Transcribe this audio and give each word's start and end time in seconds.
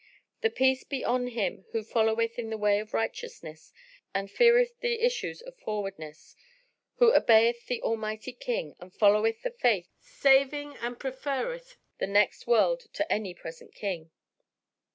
* 0.23 0.41
The 0.41 0.49
Peace 0.49 0.83
be 0.83 1.03
on 1.05 1.27
him 1.27 1.65
who 1.73 1.83
followeth 1.83 2.39
in 2.39 2.49
the 2.49 2.57
way 2.57 2.79
of 2.79 2.91
righteousness 2.91 3.71
and 4.15 4.27
who 4.27 4.35
feareth 4.35 4.79
the 4.79 4.99
issues 5.01 5.43
of 5.43 5.55
frowardness 5.59 6.35
* 6.65 6.93
who 6.97 7.13
obeyeth 7.13 7.67
the 7.67 7.83
Almighty 7.83 8.33
King 8.33 8.75
and 8.79 8.91
followeth 8.91 9.43
the 9.43 9.51
Faith 9.51 9.89
saving 9.99 10.75
and 10.77 10.97
preferreth 10.99 11.75
the 11.99 12.07
next 12.07 12.47
world 12.47 12.85
to 12.93 13.13
any 13.13 13.35
present 13.35 13.75
thing! 13.75 14.09